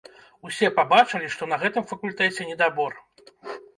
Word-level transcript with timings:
Усе 0.47 0.69
пабачылі, 0.77 1.29
што 1.35 1.49
на 1.53 1.59
гэтым 1.65 1.83
факультэце 1.91 2.51
недабор. 2.53 2.91